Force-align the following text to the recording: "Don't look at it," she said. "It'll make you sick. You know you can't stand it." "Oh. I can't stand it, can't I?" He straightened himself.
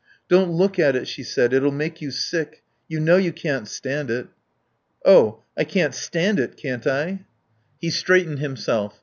"Don't 0.29 0.49
look 0.49 0.79
at 0.79 0.95
it," 0.95 1.07
she 1.07 1.21
said. 1.21 1.53
"It'll 1.53 1.71
make 1.71 2.01
you 2.01 2.09
sick. 2.09 2.63
You 2.87 2.99
know 2.99 3.17
you 3.17 3.31
can't 3.31 3.67
stand 3.67 4.09
it." 4.09 4.29
"Oh. 5.05 5.43
I 5.55 5.63
can't 5.63 5.93
stand 5.93 6.39
it, 6.39 6.57
can't 6.57 6.87
I?" 6.87 7.25
He 7.79 7.91
straightened 7.91 8.39
himself. 8.39 8.99